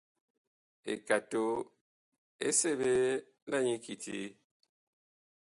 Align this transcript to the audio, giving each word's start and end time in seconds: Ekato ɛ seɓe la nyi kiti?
Ekato 0.93 1.41
ɛ 2.47 2.49
seɓe 2.59 2.91
la 3.49 3.57
nyi 3.65 3.75
kiti? 3.85 4.17